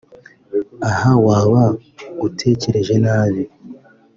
[0.89, 1.63] Aha waba
[2.27, 3.43] utekereje nabi